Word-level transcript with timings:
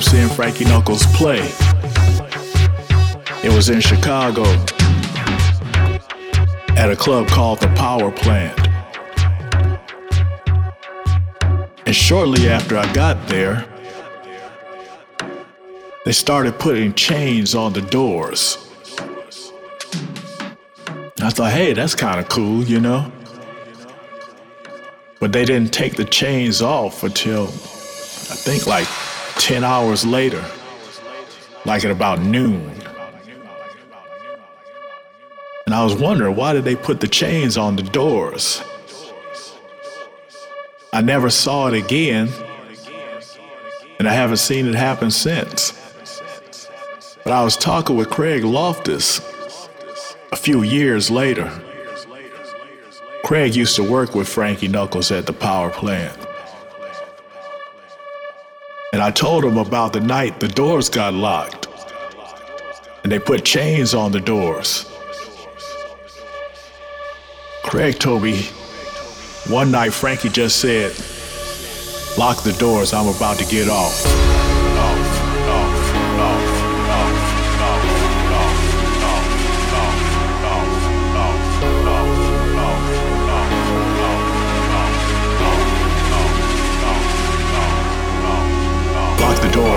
Time 0.00 0.12
seeing 0.12 0.28
Frankie 0.28 0.64
Knuckles 0.64 1.04
play. 1.16 1.40
It 3.42 3.52
was 3.54 3.70
in 3.70 3.80
Chicago 3.80 4.44
at 6.76 6.90
a 6.90 6.96
club 6.96 7.28
called 7.28 7.60
the 7.60 7.68
Power 7.76 8.10
Plant. 8.10 8.58
And 11.86 11.94
shortly 11.94 12.48
after 12.48 12.78
I 12.78 12.90
got 12.92 13.28
there, 13.28 13.66
they 16.04 16.12
started 16.12 16.58
putting 16.58 16.94
chains 16.94 17.54
on 17.54 17.72
the 17.72 17.82
doors. 17.82 18.56
I 21.22 21.30
thought, 21.30 21.52
hey, 21.52 21.72
that's 21.74 21.94
kind 21.94 22.20
of 22.20 22.28
cool, 22.28 22.64
you 22.64 22.80
know? 22.80 23.10
But 25.18 25.32
they 25.32 25.44
didn't 25.44 25.72
take 25.72 25.96
the 25.96 26.06
chains 26.06 26.62
off 26.62 27.02
until 27.02 27.44
I 27.44 28.36
think 28.36 28.66
like 28.66 28.88
10 29.40 29.64
hours 29.64 30.04
later, 30.04 30.44
like 31.64 31.82
at 31.84 31.90
about 31.90 32.20
noon. 32.20 32.70
And 35.64 35.74
I 35.74 35.82
was 35.82 35.94
wondering 35.94 36.36
why 36.36 36.52
did 36.52 36.64
they 36.64 36.76
put 36.76 37.00
the 37.00 37.08
chains 37.08 37.56
on 37.56 37.76
the 37.76 37.82
doors? 37.82 38.62
I 40.92 41.00
never 41.00 41.30
saw 41.30 41.68
it 41.68 41.74
again, 41.74 42.28
and 43.98 44.06
I 44.06 44.12
haven't 44.12 44.36
seen 44.36 44.66
it 44.66 44.74
happen 44.74 45.10
since. 45.10 45.72
But 47.24 47.32
I 47.32 47.42
was 47.42 47.56
talking 47.56 47.96
with 47.96 48.10
Craig 48.10 48.42
Loftis 48.42 49.20
a 50.32 50.36
few 50.36 50.62
years 50.62 51.10
later. 51.10 51.50
Craig 53.24 53.54
used 53.54 53.76
to 53.76 53.82
work 53.82 54.14
with 54.14 54.28
Frankie 54.28 54.68
Knuckles 54.68 55.10
at 55.10 55.26
the 55.26 55.32
power 55.32 55.70
plant. 55.70 56.18
And 59.00 59.06
I 59.06 59.12
told 59.12 59.46
him 59.46 59.56
about 59.56 59.94
the 59.94 60.00
night 60.00 60.40
the 60.40 60.48
doors 60.48 60.90
got 60.90 61.14
locked. 61.14 61.68
And 63.02 63.10
they 63.10 63.18
put 63.18 63.46
chains 63.46 63.94
on 63.94 64.12
the 64.12 64.20
doors. 64.20 64.84
Craig 67.64 67.98
told 67.98 68.24
me 68.24 68.42
one 69.48 69.70
night 69.70 69.94
Frankie 69.94 70.28
just 70.28 70.60
said, 70.60 70.92
Lock 72.18 72.42
the 72.42 72.52
doors, 72.58 72.92
I'm 72.92 73.08
about 73.08 73.38
to 73.38 73.46
get 73.46 73.70
off. 73.70 74.04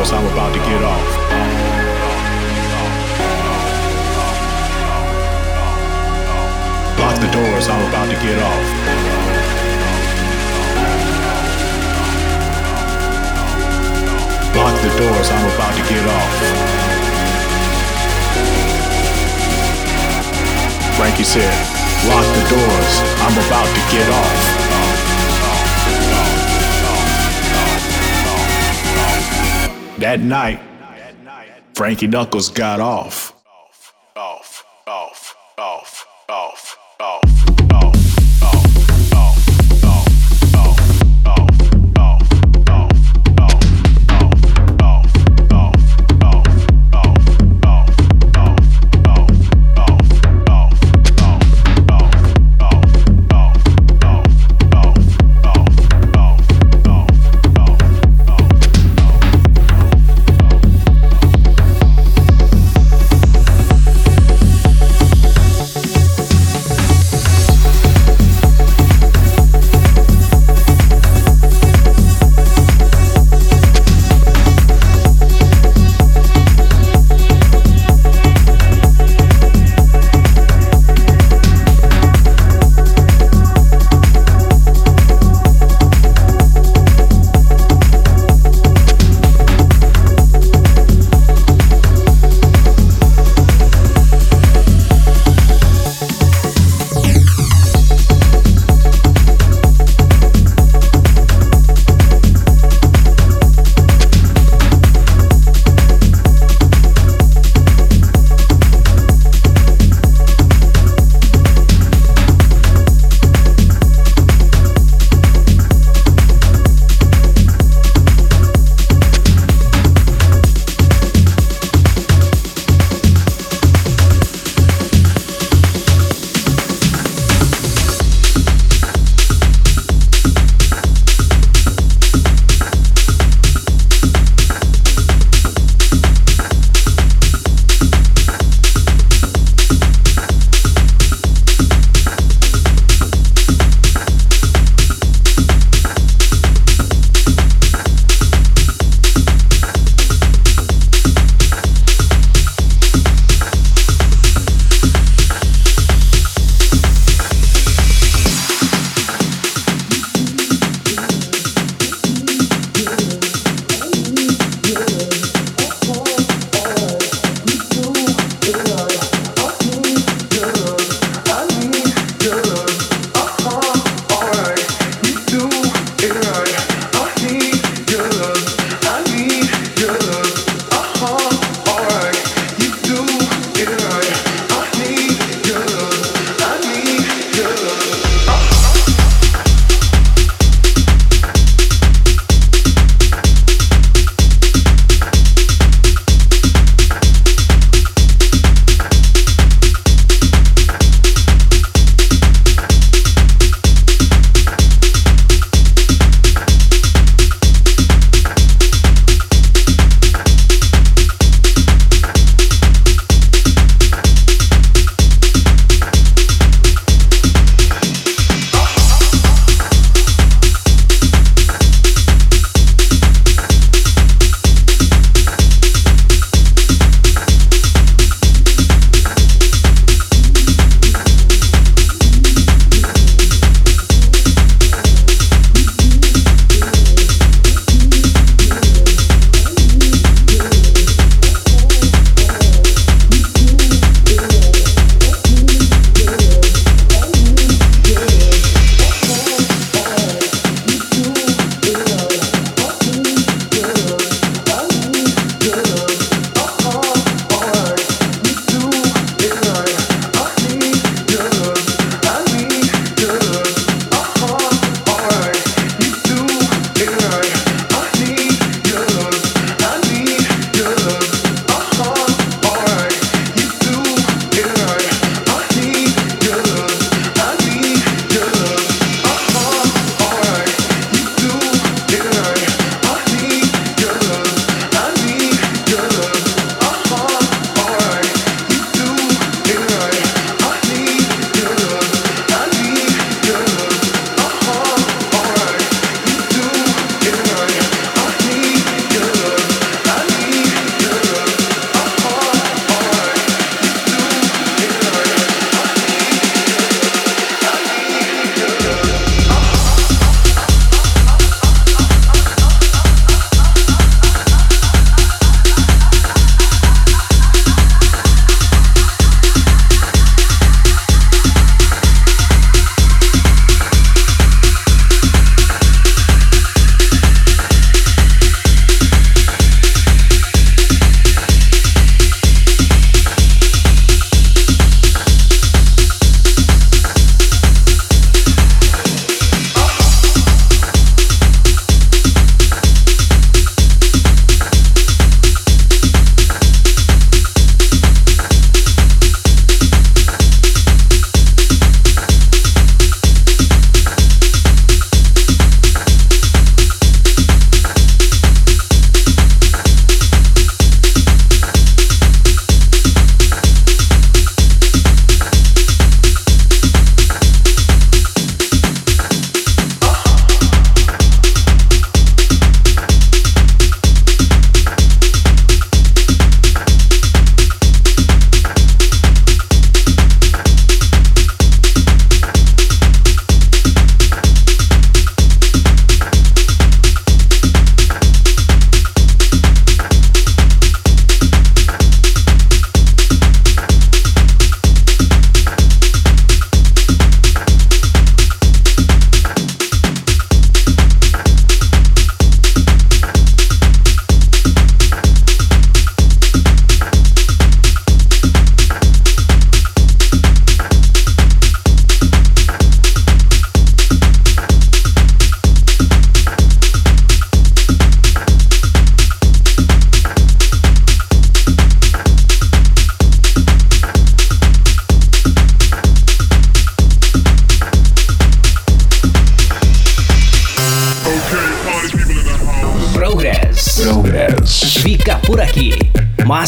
Doors, 0.03 0.11
I'm 0.11 0.25
about 0.33 0.53
to 0.53 0.59
get 0.59 0.83
off. 0.83 1.07
Lock 6.99 7.15
the 7.21 7.31
doors, 7.31 7.69
I'm 7.69 7.87
about 7.87 8.09
to 8.09 8.15
get 8.15 8.39
off. 8.43 8.67
Lock 14.55 14.75
the 14.81 14.91
doors, 14.99 15.29
I'm 15.31 15.45
about 15.55 15.73
to 15.77 15.83
get 15.87 16.05
off. 16.05 16.33
Frankie 20.97 21.23
said, 21.23 21.53
Lock 22.09 22.25
the 22.35 22.43
doors, 22.49 22.93
I'm 23.23 23.37
about 23.47 23.67
to 23.67 23.81
get 23.95 24.09
off. 24.09 24.62
That 30.03 30.19
night, 30.19 30.59
Frankie 31.75 32.07
Knuckles 32.07 32.49
got 32.49 32.81
off. 32.81 33.22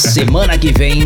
Semana 0.06 0.58
que 0.58 0.72
vem 0.72 1.05